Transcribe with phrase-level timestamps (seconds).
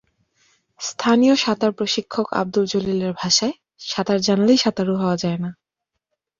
[0.79, 3.55] স্থানীয় সাঁতার প্রশিক্ষক আবদুল জলিলের ভাষায়,
[3.85, 5.49] সাঁতার জানলেই সাঁতারু হওয়া যায় না।